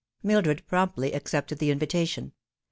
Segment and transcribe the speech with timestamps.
[0.23, 2.31] Mildred promptly accepted the invitation.